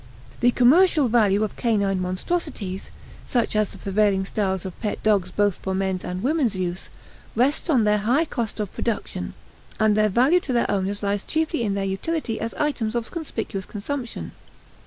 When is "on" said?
7.69-7.83